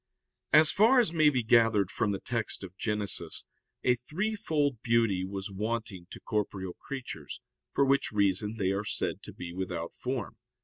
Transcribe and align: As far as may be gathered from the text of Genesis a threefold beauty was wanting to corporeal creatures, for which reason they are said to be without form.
As 0.51 0.71
far 0.71 0.99
as 0.99 1.13
may 1.13 1.29
be 1.29 1.43
gathered 1.43 1.91
from 1.91 2.09
the 2.11 2.19
text 2.19 2.63
of 2.63 2.75
Genesis 2.75 3.45
a 3.83 3.93
threefold 3.93 4.81
beauty 4.81 5.23
was 5.23 5.51
wanting 5.51 6.07
to 6.09 6.19
corporeal 6.19 6.73
creatures, 6.79 7.39
for 7.71 7.85
which 7.85 8.11
reason 8.11 8.55
they 8.57 8.71
are 8.71 8.83
said 8.83 9.21
to 9.21 9.31
be 9.31 9.53
without 9.53 9.93
form. 9.93 10.37